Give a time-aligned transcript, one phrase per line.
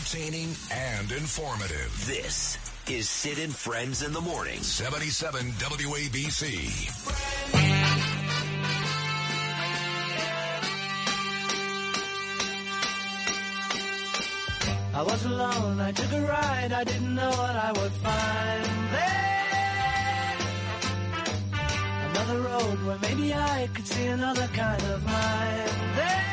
[0.00, 2.04] entertaining and informative.
[2.06, 2.56] This
[2.88, 4.58] is Sid and Friends in the Morning.
[4.62, 6.46] 77 WABC.
[14.94, 18.64] I was alone, I took a ride, I didn't know what I would find
[18.94, 19.26] there.
[22.10, 26.29] Another road where maybe I could see another kind of mind there.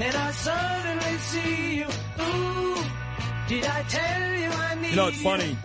[0.00, 1.86] And I suddenly see you.
[2.20, 2.84] Ooh,
[3.48, 5.56] did I tell you I need You know, it's funny.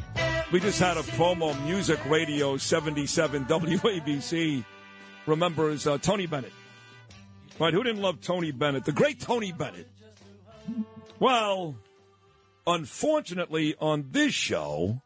[0.51, 4.63] We just had a promo music radio 77 WABC
[5.25, 6.53] remembers uh, Tony Bennett.
[7.59, 8.85] Right, who didn't love Tony Bennett?
[8.85, 9.87] The great Tony Bennett.
[11.19, 11.75] Well,
[12.65, 15.01] unfortunately, on this show,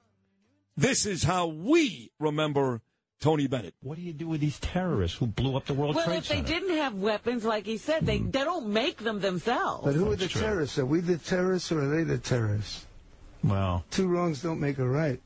[0.76, 2.82] this is how we remember
[3.20, 3.74] Tony Bennett.
[3.82, 6.42] What do you do with these terrorists who blew up the World Well, Trade Center?
[6.42, 8.30] Well, if they didn't have weapons, like he said, they, hmm.
[8.30, 9.86] they don't make them themselves.
[9.86, 10.42] But who are the true.
[10.42, 10.78] terrorists?
[10.78, 12.86] Are we the terrorists or are they the terrorists?
[13.44, 15.20] Well, Two wrongs don't make a right.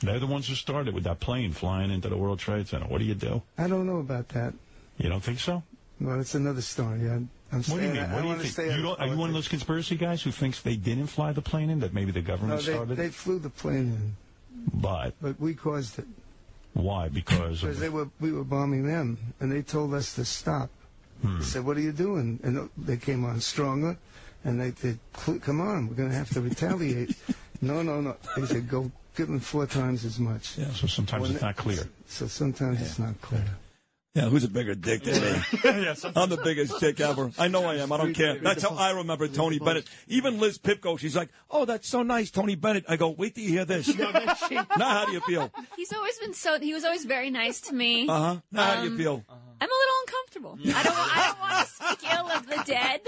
[0.00, 2.86] they're the ones who started with that plane flying into the World Trade Center.
[2.86, 3.42] What do you do?
[3.58, 4.54] I don't know about that.
[4.98, 5.62] You don't think so?
[6.00, 7.08] Well, it's another story.
[7.08, 8.02] I, I'm What do you staying- mean?
[8.02, 8.76] I, What do you think?
[8.76, 11.42] You don't, are you one of those conspiracy guys who thinks they didn't fly the
[11.42, 11.80] plane in?
[11.80, 14.16] That maybe the No, government they, started they flew the plane in,
[14.74, 16.06] But but we caused it
[16.74, 17.08] why?
[17.08, 20.70] Because because they were we were bombing them, and they told us to stop.
[21.22, 21.38] Hmm.
[21.38, 23.96] They said, "What are you doing?" And they came on stronger,
[24.44, 24.98] and they said,
[25.42, 27.14] "Come on, we're going to have to retaliate."
[27.60, 28.16] no, no, no.
[28.36, 30.70] They said, "Go give them four times as much." Yeah.
[30.72, 31.88] so sometimes When it's not clear.
[32.06, 33.44] So sometimes it's not clear.
[34.14, 35.28] Yeah, who's a bigger dick than me?
[36.16, 37.30] I'm the biggest dick ever.
[37.38, 37.92] I know I am.
[37.92, 38.34] I don't care.
[38.38, 39.88] That's how I remember Tony Bennett.
[40.06, 43.44] Even Liz Pipko, she's like, "Oh, that's so nice, Tony Bennett." I go, "Wait till
[43.44, 45.50] you hear this." now, how do you feel?
[45.76, 46.58] He's always been so.
[46.60, 48.06] He was always very nice to me.
[48.06, 48.36] Uh huh.
[48.50, 49.24] Now, how do you Um, feel?
[49.62, 50.58] I'm a little uncomfortable.
[50.76, 50.96] I don't.
[50.98, 53.00] I don't want to speak ill of the dead.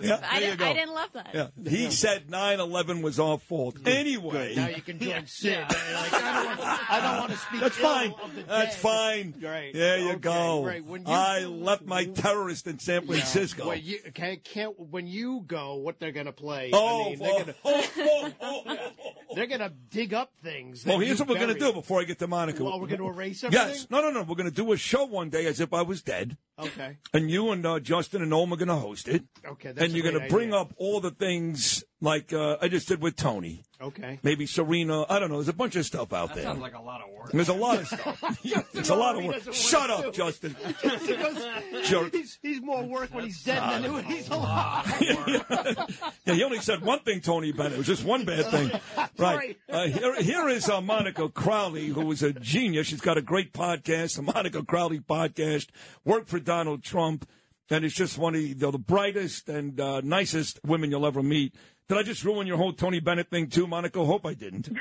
[0.00, 0.62] Yeah, I, didn't.
[0.62, 1.30] I didn't love that.
[1.34, 3.76] Yeah, he said 9/11 was our fault.
[3.84, 5.58] Anyway, Now you can join Sid.
[5.58, 6.90] Like, I don't want.
[6.90, 7.60] I don't want to speak.
[7.60, 8.14] That's ill fine.
[8.22, 8.48] Of the dead.
[8.48, 8.82] That's dead.
[8.82, 9.34] fine.
[9.42, 9.72] Right.
[9.74, 10.64] There you Okay, go.
[10.64, 10.84] Right.
[10.84, 13.66] When you, I left my terrorist in San Francisco.
[13.66, 16.70] When you can't, can't when you go, what they're gonna play?
[16.72, 19.25] Oh, I mean, they're oh, gonna oh, oh, oh, oh, oh.
[19.36, 20.86] They're gonna dig up things.
[20.86, 22.64] Well, here's what we're going to do before I get to Monica.
[22.64, 23.68] Well, we're gonna erase everything?
[23.68, 23.86] Yes.
[23.90, 24.22] No, no, no.
[24.22, 26.38] We're going to do a show one day as if I was dead.
[26.58, 26.96] Okay.
[27.12, 29.24] And you and uh, Justin and Noam are going to host it.
[29.46, 29.72] Okay.
[29.72, 33.00] That's and you're going to bring up all the things like uh, I just did
[33.00, 33.62] with Tony.
[33.80, 34.18] Okay.
[34.22, 35.04] Maybe Serena.
[35.08, 35.36] I don't know.
[35.36, 36.44] There's a bunch of stuff out there.
[36.44, 37.30] Sounds like a lot of work.
[37.32, 38.38] There's a lot of stuff.
[38.42, 39.52] Yeah, There's a lot of work.
[39.52, 40.12] Shut up, do.
[40.12, 40.56] Justin.
[40.82, 41.44] because
[41.84, 42.14] Jerk.
[42.14, 44.86] he's, he's more work when he's dead than when he's alive.
[45.00, 47.74] yeah, he only said one thing, Tony Bennett.
[47.74, 48.70] It was just one bad thing.
[49.18, 49.58] Right.
[49.68, 52.86] Uh, here, here is uh, Monica Crowley, who is a genius.
[52.86, 55.68] She's got a great podcast, the Monica Crowley podcast.
[56.04, 57.28] Worked for Donald Trump,
[57.70, 61.54] and is just one of the, the brightest and uh, nicest women you'll ever meet.
[61.88, 64.04] Did I just ruin your whole Tony Bennett thing too, Monica?
[64.04, 64.68] Hope I didn't.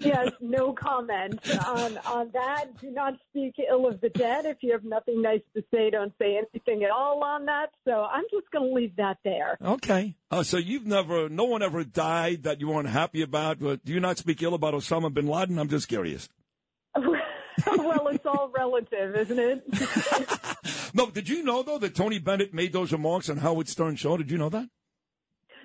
[0.00, 2.78] yes, no comment on on that.
[2.80, 4.46] Do not speak ill of the dead.
[4.46, 7.70] If you have nothing nice to say, don't say anything at all on that.
[7.84, 9.58] So I'm just going to leave that there.
[9.62, 10.16] Okay.
[10.30, 13.58] Oh, so you've never, no one ever died that you weren't happy about.
[13.60, 15.58] But do you not speak ill about Osama bin Laden?
[15.58, 16.28] I'm just curious.
[17.78, 19.64] well, it's all relative, isn't it?
[20.94, 24.16] No, did you know though that Tony Bennett made those remarks on Howard Stern show?
[24.16, 24.68] Did you know that?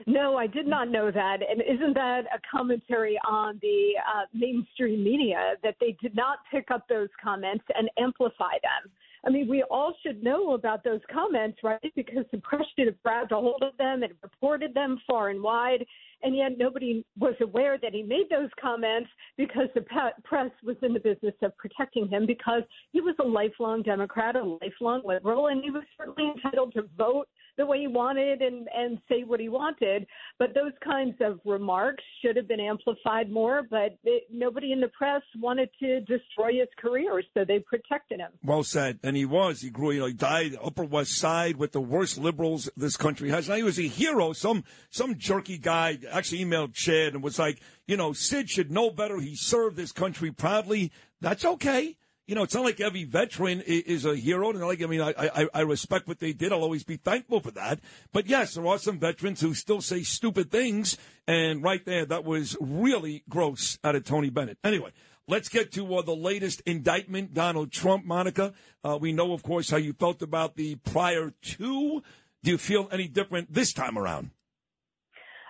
[0.06, 1.38] No, I did not know that.
[1.50, 6.72] And isn't that a commentary on the uh, mainstream media that they did not pick
[6.72, 8.92] up those comments and amplify them?
[9.26, 11.80] I mean, we all should know about those comments, right?
[11.96, 15.42] Because the press should have grabbed a hold of them and reported them far and
[15.42, 15.86] wide.
[16.24, 19.86] And yet nobody was aware that he made those comments because the
[20.24, 24.44] press was in the business of protecting him because he was a lifelong Democrat, a
[24.62, 27.28] lifelong liberal, and he was certainly entitled to vote
[27.58, 30.06] the way he wanted and, and say what he wanted.
[30.40, 34.88] But those kinds of remarks should have been amplified more, but it, nobody in the
[34.90, 38.32] press wanted to destroy his career, so they protected him.
[38.44, 39.00] Well said.
[39.04, 39.62] And he was.
[39.62, 39.92] He grew.
[39.92, 43.50] You know, he died Upper West Side with the worst liberals this country has.
[43.50, 44.34] Now he was a hero.
[44.34, 48.90] Some some jerky guy actually emailed Chad and was like, you know, Sid should know
[48.90, 49.20] better.
[49.20, 50.92] He served this country proudly.
[51.22, 51.98] That's okay.
[52.26, 54.50] You know, it's not like every veteran is a hero.
[54.52, 56.54] And like, I mean, I, I, I respect what they did.
[56.54, 57.82] I'll always be thankful for that.
[58.14, 60.98] But yes, there are some veterans who still say stupid things.
[61.28, 64.58] And right there, that was really gross out of Tony Bennett.
[64.64, 64.92] Anyway,
[65.28, 68.54] let's get to uh, the latest indictment, Donald Trump, Monica.
[68.86, 72.04] Uh, we know, of course, how you felt about the prior two.
[72.42, 74.32] Do you feel any different this time around?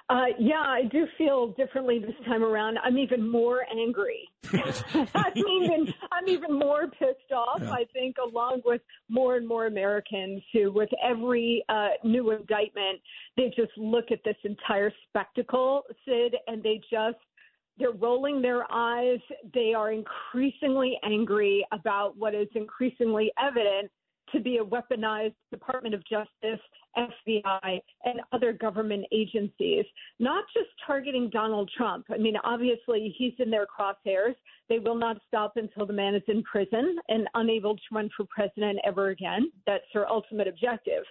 [0.09, 2.77] Uh, yeah, I do feel differently this time around.
[2.83, 4.27] I'm even more angry.
[5.15, 7.61] I'm even I'm even more pissed off.
[7.61, 7.71] Yeah.
[7.71, 12.99] I think, along with more and more Americans who, with every uh, new indictment,
[13.37, 17.17] they just look at this entire spectacle, Sid, and they just
[17.79, 19.19] they're rolling their eyes.
[19.53, 23.89] They are increasingly angry about what is increasingly evident
[24.33, 26.59] to be a weaponized Department of Justice,
[26.97, 29.85] FBI, and other government agencies,
[30.19, 32.05] not just targeting Donald Trump.
[32.11, 34.35] I mean, obviously, he's in their crosshairs.
[34.69, 38.25] They will not stop until the man is in prison and unable to run for
[38.25, 39.51] president ever again.
[39.65, 41.03] That's their ultimate objective.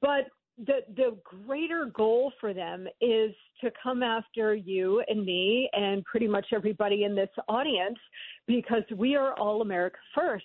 [0.00, 0.28] But
[0.58, 6.28] the the greater goal for them is to come after you and me and pretty
[6.28, 7.98] much everybody in this audience
[8.46, 10.44] because we are all America first.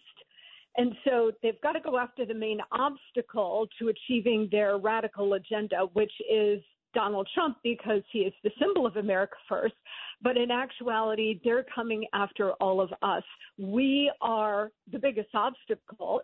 [0.80, 5.90] And so they've got to go after the main obstacle to achieving their radical agenda,
[5.92, 6.62] which is
[6.94, 9.76] Donald Trump because he is the symbol of America first.
[10.22, 13.24] But in actuality, they're coming after all of us.
[13.58, 16.22] We are the biggest obstacle.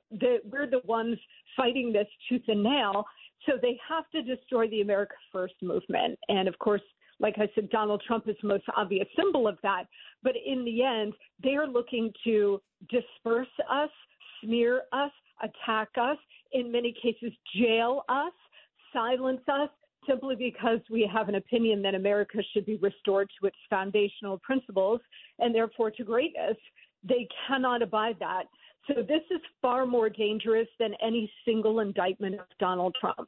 [0.50, 1.18] We're the ones
[1.58, 3.04] fighting this tooth and nail.
[3.46, 6.18] So they have to destroy the America First movement.
[6.30, 6.82] And of course,
[7.20, 9.84] like I said, Donald Trump is the most obvious symbol of that.
[10.24, 11.14] But in the end,
[11.44, 13.90] they are looking to disperse us,
[14.44, 15.12] smear us,
[15.42, 16.18] attack us,
[16.54, 18.34] in many cases, jail us,
[18.94, 19.70] silence us,
[20.08, 25.02] simply because we have an opinion that America should be restored to its foundational principles
[25.40, 26.56] and therefore to greatness.
[27.04, 28.44] They cannot abide that.
[28.88, 33.28] So this is far more dangerous than any single indictment of Donald Trump.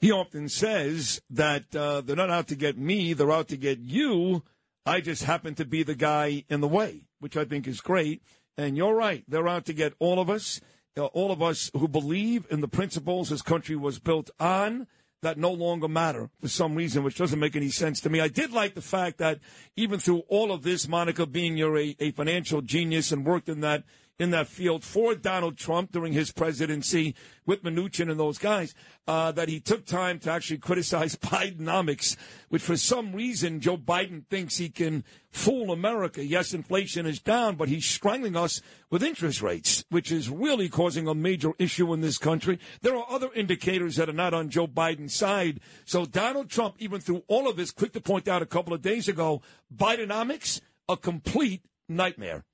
[0.00, 3.78] He often says that uh, they're not out to get me, they're out to get
[3.80, 4.44] you.
[4.86, 8.22] I just happen to be the guy in the way, which I think is great.
[8.58, 10.60] And you're right, they're out to get all of us,
[10.96, 14.88] uh, all of us who believe in the principles this country was built on
[15.22, 18.20] that no longer matter for some reason, which doesn't make any sense to me.
[18.20, 19.38] I did like the fact that
[19.76, 23.60] even through all of this, Monica, being you're a, a financial genius and worked in
[23.60, 23.84] that
[24.18, 27.14] in that field for Donald Trump during his presidency
[27.46, 28.74] with Mnuchin and those guys,
[29.06, 32.16] uh, that he took time to actually criticize Bidenomics,
[32.48, 36.24] which for some reason Joe Biden thinks he can fool America.
[36.24, 38.60] Yes, inflation is down, but he's strangling us
[38.90, 42.58] with interest rates, which is really causing a major issue in this country.
[42.82, 45.60] There are other indicators that are not on Joe Biden's side.
[45.84, 48.82] So Donald Trump, even through all of this, quick to point out a couple of
[48.82, 49.42] days ago,
[49.74, 52.44] Bidenomics, a complete nightmare.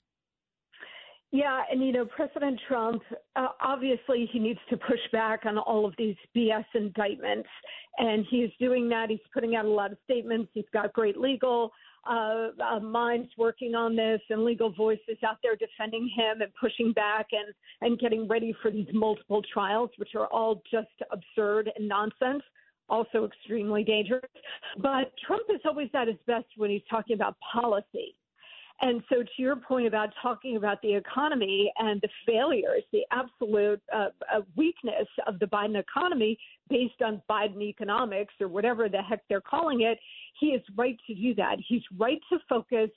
[1.35, 3.03] Yeah, and you know, President Trump,
[3.35, 7.49] uh, obviously, he needs to push back on all of these BS indictments,
[7.99, 9.11] and he's doing that.
[9.11, 10.53] He's putting out a lot of statements.
[10.55, 11.73] He's got great legal
[12.09, 16.93] uh, uh, minds working on this, and legal voices out there defending him and pushing
[16.93, 21.89] back and and getting ready for these multiple trials, which are all just absurd and
[21.89, 22.45] nonsense.
[22.89, 24.23] Also, extremely dangerous.
[24.79, 28.15] But Trump is always at his best when he's talking about policy.
[28.81, 33.81] And so, to your point about talking about the economy and the failures, the absolute
[33.95, 36.37] uh, uh, weakness of the Biden economy
[36.69, 39.99] based on Biden economics or whatever the heck they're calling it,
[40.41, 41.57] he is right to do that.
[41.67, 42.91] He's right to focus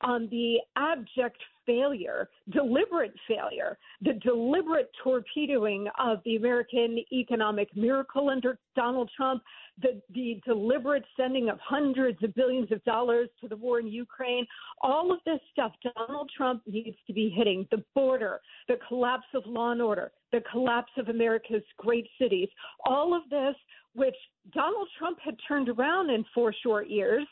[0.00, 8.58] on the abject failure, deliberate failure, the deliberate torpedoing of the American economic miracle under
[8.76, 9.42] Donald Trump,
[9.80, 14.46] the, the deliberate sending of hundreds of billions of dollars to the war in Ukraine,
[14.82, 19.42] all of this stuff Donald Trump needs to be hitting the border, the collapse of
[19.46, 22.48] law and order, the collapse of America's great cities,
[22.84, 23.54] all of this,
[23.94, 24.16] which
[24.52, 27.26] Donald Trump had turned around in four short years.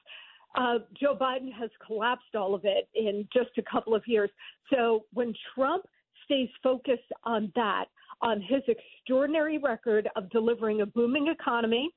[0.54, 4.30] Uh, Joe Biden has collapsed all of it in just a couple of years.
[4.72, 5.84] So when Trump
[6.24, 7.86] stays focused on that,
[8.20, 11.90] on his extraordinary record of delivering a booming economy,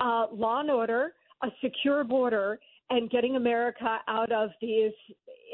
[0.00, 2.58] uh, law and order, a secure border,
[2.90, 4.92] and getting America out of these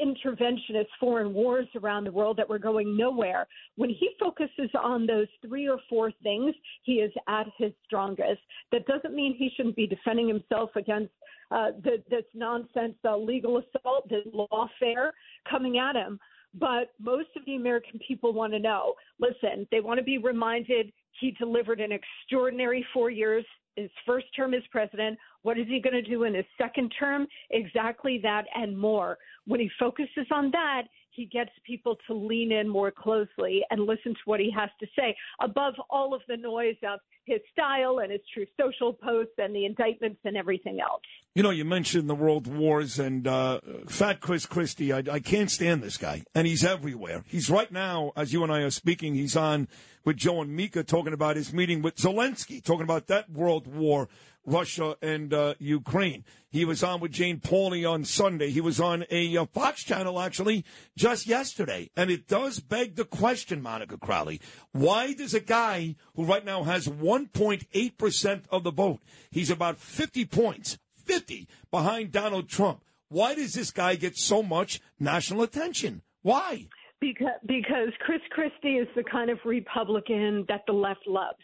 [0.03, 3.47] interventionist foreign wars around the world that were going nowhere.
[3.77, 8.41] When he focuses on those three or four things, he is at his strongest.
[8.71, 11.11] That doesn't mean he shouldn't be defending himself against
[11.51, 15.11] uh, the, this nonsense uh, legal assault, this lawfare
[15.49, 16.19] coming at him.
[16.53, 20.91] But most of the American people want to know listen, they want to be reminded
[21.19, 25.17] he delivered an extraordinary four years his first term as president.
[25.43, 27.27] What is he going to do in his second term?
[27.51, 29.17] Exactly that and more.
[29.47, 34.13] When he focuses on that, he gets people to lean in more closely and listen
[34.13, 38.11] to what he has to say, above all of the noise of his style and
[38.11, 41.01] his Truth Social posts and the indictments and everything else.
[41.35, 44.91] You know, you mentioned the world wars and uh, Fat Chris Christie.
[44.91, 47.23] I, I can't stand this guy, and he's everywhere.
[47.27, 49.67] He's right now, as you and I are speaking, he's on
[50.03, 54.09] with Joe and Mika talking about his meeting with Zelensky, talking about that world war
[54.45, 56.23] Russia and uh, Ukraine.
[56.49, 58.49] He was on with Jane Pauley on Sunday.
[58.49, 60.65] He was on a uh, Fox channel actually
[60.97, 61.89] just yesterday.
[61.95, 66.63] And it does beg the question, Monica Crowley, why does a guy who right now
[66.63, 72.83] has 1.8% of the vote, he's about 50 points, 50 behind Donald Trump.
[73.09, 76.01] Why does this guy get so much national attention?
[76.21, 76.67] Why?
[77.01, 81.43] Because because Chris Christie is the kind of Republican that the left loves.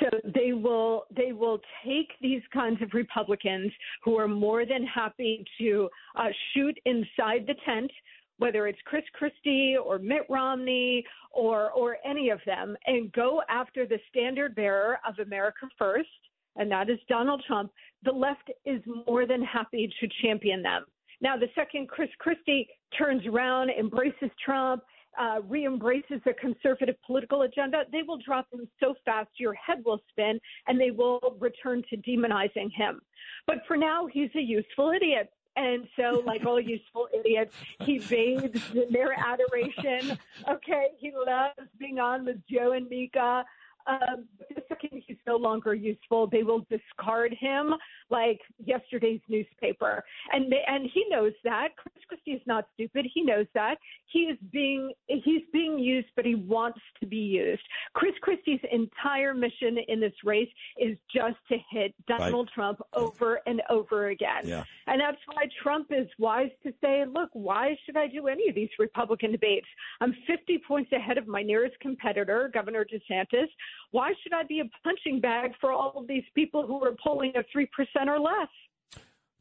[0.00, 3.70] So they will they will take these kinds of Republicans
[4.02, 7.90] who are more than happy to uh, shoot inside the tent,
[8.38, 13.86] whether it's Chris Christie or Mitt Romney or or any of them, and go after
[13.86, 16.08] the standard bearer of America First,
[16.56, 17.70] and that is Donald Trump.
[18.04, 20.84] The left is more than happy to champion them.
[21.20, 22.68] Now, the second Chris Christie
[22.98, 24.82] turns around, embraces Trump,
[25.18, 30.00] uh, re-embraces a conservative political agenda, they will drop him so fast your head will
[30.10, 33.00] spin, and they will return to demonizing him.
[33.46, 35.30] But for now, he's a useful idiot.
[35.56, 40.18] And so, like all useful idiots, he bathes in their adoration.
[40.48, 43.44] Okay, he loves being on with Joe and Mika.
[43.86, 47.74] Um, the second he's no longer useful, they will discard him
[48.12, 50.04] like yesterday's newspaper.
[50.32, 51.70] And they, and he knows that.
[51.76, 53.06] Chris Christie is not stupid.
[53.12, 53.78] He knows that.
[54.12, 57.62] He is being he's being used, but he wants to be used.
[57.94, 62.54] Chris Christie's entire mission in this race is just to hit Donald right.
[62.54, 64.42] Trump over and over again.
[64.44, 64.64] Yeah.
[64.86, 68.54] And that's why Trump is wise to say, look, why should I do any of
[68.54, 69.66] these Republican debates?
[70.00, 73.46] I'm 50 points ahead of my nearest competitor, Governor DeSantis.
[73.92, 77.32] Why should I be a punching bag for all of these people who are polling
[77.36, 77.66] at 3%
[78.08, 78.48] or less?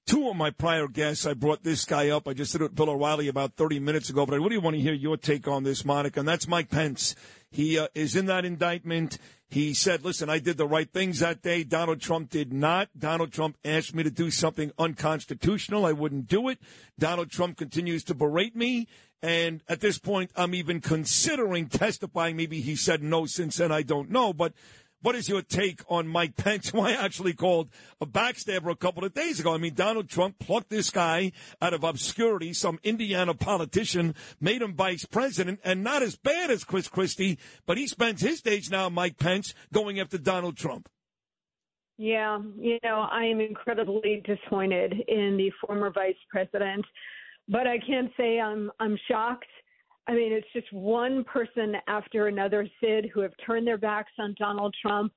[0.06, 2.28] Two of my prior guests, I brought this guy up.
[2.28, 4.76] I just did it with Bill O'Reilly about 30 minutes ago, but I really want
[4.76, 7.16] to hear your take on this, Monica, and that's Mike Pence.
[7.50, 9.20] He uh, is in that indictment.
[9.50, 11.64] He said, listen, I did the right things that day.
[11.64, 12.90] Donald Trump did not.
[12.98, 15.86] Donald Trump asked me to do something unconstitutional.
[15.86, 16.60] I wouldn't do it.
[16.98, 18.88] Donald Trump continues to berate me.
[19.22, 22.38] And at this point, I'm even considering testifying.
[22.38, 23.72] Maybe he said no since then.
[23.72, 24.34] I don't know.
[24.34, 24.54] But
[25.02, 29.04] what is your take on Mike Pence, who I actually called a backstabber a couple
[29.04, 29.54] of days ago?
[29.54, 31.32] I mean, Donald Trump plucked this guy
[31.62, 36.64] out of obscurity, some Indiana politician, made him vice president, and not as bad as
[36.64, 40.90] Chris Christie, but he spends his days now, Mike Pence, going after Donald Trump.
[41.98, 46.86] Yeah, you know, I am incredibly disappointed in the former vice president
[47.48, 49.46] but I can't say I'm I'm shocked.
[50.08, 54.36] I mean, it's just one person after another, Sid, who have turned their backs on
[54.38, 55.14] Donald Trump,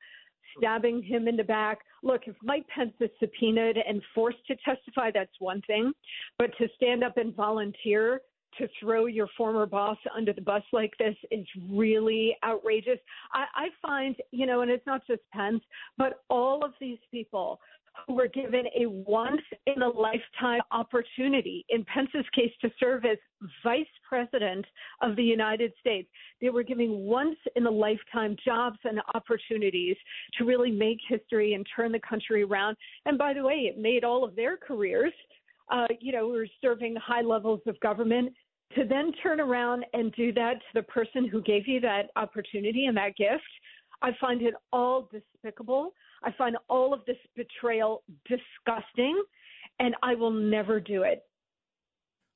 [0.56, 1.78] stabbing him in the back.
[2.02, 5.92] Look, if Mike Pence is subpoenaed and forced to testify, that's one thing.
[6.38, 8.20] But to stand up and volunteer
[8.58, 12.98] to throw your former boss under the bus like this is really outrageous.
[13.32, 15.62] I, I find, you know, and it's not just Pence,
[15.98, 17.58] but all of these people
[18.06, 23.18] who were given a once in a lifetime opportunity, in Pence's case, to serve as
[23.62, 24.64] vice president
[25.02, 26.08] of the United States.
[26.40, 29.96] They were given once in a lifetime jobs and opportunities
[30.38, 32.76] to really make history and turn the country around.
[33.06, 35.12] And by the way, it made all of their careers.
[35.70, 38.32] Uh, you know, we were serving high levels of government
[38.74, 42.86] to then turn around and do that to the person who gave you that opportunity
[42.86, 43.42] and that gift.
[44.02, 45.92] I find it all despicable.
[46.24, 49.22] I find all of this betrayal disgusting,
[49.78, 51.22] and I will never do it.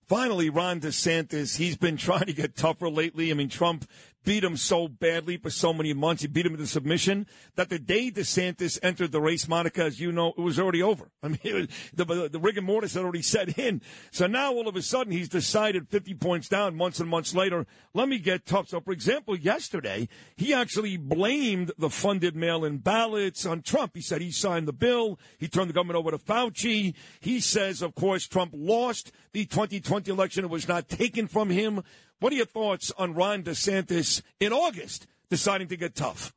[0.07, 3.30] Finally, Ron DeSantis, he's been trying to get tougher lately.
[3.30, 3.87] I mean, Trump
[4.28, 6.20] beat him so badly for so many months.
[6.20, 10.12] He beat him into submission that the day DeSantis entered the race, Monica, as you
[10.12, 11.11] know, it was already over.
[11.23, 13.80] I mean, was, the, the rigor mortis had already set in.
[14.11, 17.66] So now all of a sudden he's decided 50 points down months and months later,
[17.94, 18.68] let me get tough.
[18.68, 23.92] So, for example, yesterday, he actually blamed the funded mail-in ballots on Trump.
[23.94, 25.18] He said he signed the bill.
[25.38, 26.92] He turned the government over to Fauci.
[27.20, 30.44] He says, of course, Trump lost the 2020 election.
[30.44, 31.82] It was not taken from him.
[32.20, 36.32] What are your thoughts on Ron DeSantis in August deciding to get tough?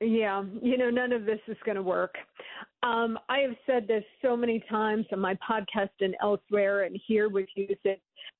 [0.00, 2.14] Yeah, you know, none of this is going to work.
[2.82, 7.28] Um, I have said this so many times on my podcast and elsewhere, and here
[7.28, 7.98] with you that,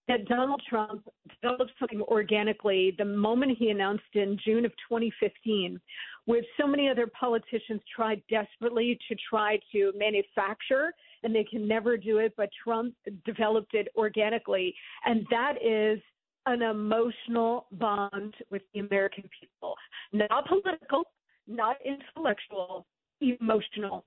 [0.09, 1.07] that Donald Trump
[1.43, 5.79] developed something organically the moment he announced in June of 2015,
[6.27, 11.99] with so many other politicians tried desperately to try to manufacture, and they can never
[11.99, 12.95] do it, but Trump
[13.27, 14.75] developed it organically.
[15.05, 16.01] And that is
[16.51, 19.75] an emotional bond with the American people,
[20.13, 21.05] not political,
[21.47, 22.87] not intellectual,
[23.21, 24.05] emotional.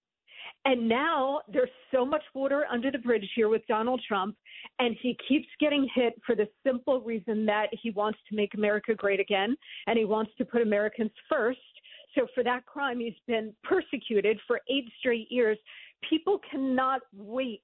[0.66, 4.36] And now there's so much water under the bridge here with Donald Trump,
[4.80, 8.94] and he keeps getting hit for the simple reason that he wants to make America
[8.94, 9.56] great again
[9.88, 11.60] and he wants to put Americans first.
[12.16, 15.58] So for that crime, he's been persecuted for eight straight years.
[16.10, 17.64] People cannot wait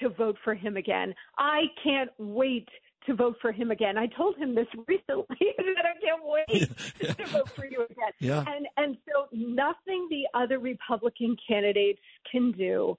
[0.00, 1.14] to vote for him again.
[1.38, 2.68] I can't wait
[3.08, 3.98] to vote for him again.
[3.98, 8.12] I told him this recently that I can't wait to vote for you again.
[8.20, 8.44] Yeah.
[8.46, 12.00] And and so nothing the other Republican candidates
[12.30, 12.96] can do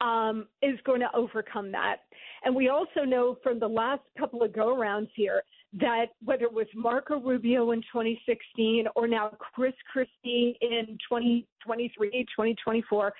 [0.00, 1.96] um, is going to overcome that.
[2.44, 5.42] And we also know from the last couple of go rounds here
[5.74, 13.12] that whether it was Marco Rubio in 2016 or now Chris Christie in 2023, 2024,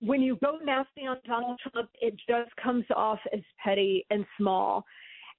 [0.00, 4.84] when you go nasty on Donald Trump, it just comes off as petty and small.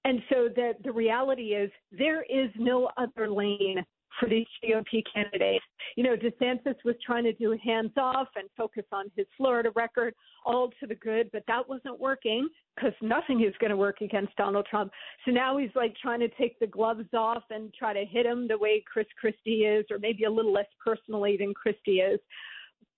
[0.06, 3.84] And so the the reality is there is no other lane
[4.20, 5.66] for these GOP candidates.
[5.96, 10.14] You know, DeSantis was trying to do hands off and focus on his Florida record,
[10.46, 14.36] all to the good, but that wasn't working because nothing is going to work against
[14.36, 14.92] Donald Trump.
[15.26, 18.48] So now he's like trying to take the gloves off and try to hit him
[18.48, 22.20] the way Chris Christie is, or maybe a little less personally than Christie is.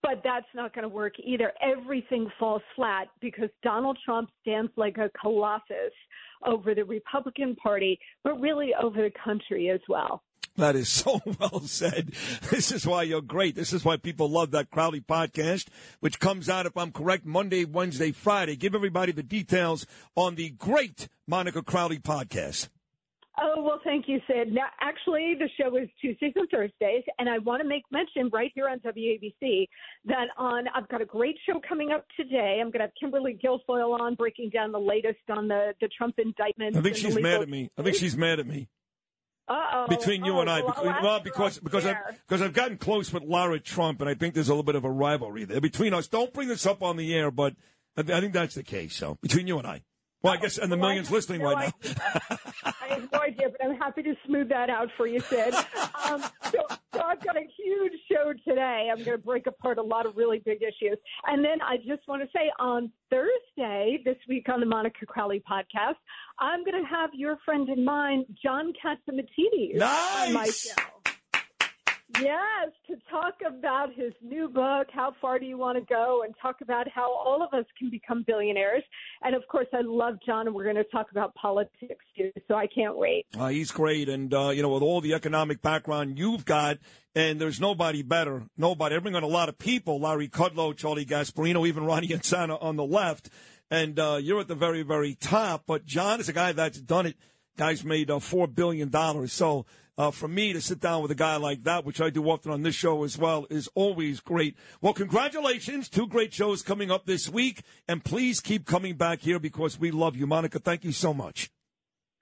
[0.07, 1.51] But that's not going to work either.
[1.61, 5.91] Everything falls flat because Donald Trump stands like a colossus
[6.45, 10.23] over the Republican Party, but really over the country as well.
[10.55, 12.13] That is so well said.
[12.49, 13.55] This is why you're great.
[13.55, 15.67] This is why people love that Crowley podcast,
[15.99, 18.55] which comes out, if I'm correct, Monday, Wednesday, Friday.
[18.55, 19.85] Give everybody the details
[20.15, 22.69] on the great Monica Crowley podcast.
[23.39, 24.51] Oh, well, thank you, Sid.
[24.51, 28.51] Now, actually, the show is Tuesdays and Thursdays, and I want to make mention right
[28.55, 29.67] here on WABC
[30.05, 32.57] that on I've got a great show coming up today.
[32.59, 36.15] I'm going to have Kimberly Guilfoyle on breaking down the latest on the, the Trump
[36.17, 36.77] indictment.
[36.77, 37.69] I think she's mad at me.
[37.77, 38.69] I think she's mad at me.
[39.47, 39.87] Uh-oh.
[39.87, 43.13] Between you oh, and I, well, I'll well, because because I've because I've gotten close
[43.13, 45.93] with Lara Trump, and I think there's a little bit of a rivalry there between
[45.93, 46.07] us.
[46.07, 47.53] Don't bring this up on the air, but
[47.95, 48.95] I, I think that's the case.
[48.95, 49.83] So between you and I,
[50.21, 51.89] well, I oh, guess and the Well, millions listening no right now.
[51.89, 52.73] idea.
[52.99, 55.53] have no idea, but I'm happy to smooth that out for you, Sid.
[56.05, 56.59] Um, so,
[56.93, 58.89] so I've got a huge show today.
[58.91, 60.97] I'm going to break apart a lot of really big issues.
[61.25, 65.41] And then I just want to say on Thursday, this week on the Monica Crowley
[65.49, 65.95] podcast,
[66.39, 68.73] I'm going to have your friend and mine, John
[70.31, 70.73] my Nice.
[72.15, 76.33] Yes, to talk about his new book, How Far Do You Want to Go, and
[76.41, 78.83] talk about how all of us can become billionaires.
[79.21, 82.55] And of course, I love John, and we're going to talk about politics too, so
[82.55, 83.25] I can't wait.
[83.37, 86.77] Uh, he's great, and uh, you know, with all the economic background you've got,
[87.13, 88.43] and there's nobody better.
[88.57, 88.95] Nobody.
[88.95, 92.77] I bring on a lot of people: Larry Kudlow, Charlie Gasparino, even Ronnie Insana on
[92.77, 93.29] the left.
[93.69, 95.63] And uh, you're at the very, very top.
[95.67, 97.17] But John is a guy that's done it.
[97.57, 99.33] Guy's made uh, four billion dollars.
[99.33, 99.65] So
[99.97, 102.51] uh, for me to sit down with a guy like that, which I do often
[102.51, 104.55] on this show as well, is always great.
[104.81, 105.89] Well, congratulations!
[105.89, 109.91] Two great shows coming up this week, and please keep coming back here because we
[109.91, 110.59] love you, Monica.
[110.59, 111.49] Thank you so much.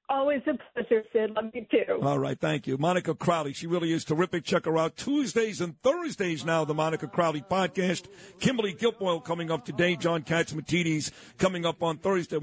[0.08, 1.32] Always a pleasure, Sid.
[1.32, 2.00] Love you too.
[2.04, 2.78] All right, thank you.
[2.78, 4.44] Monica Crowley, she really is terrific.
[4.44, 8.08] Check her out Tuesdays and Thursdays now, the Monica Crowley podcast.
[8.40, 12.38] Kimberly Guilfoyle coming up today, John Katzmatidis coming up on Thursday.